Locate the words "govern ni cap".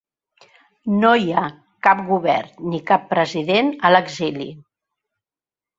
2.09-3.07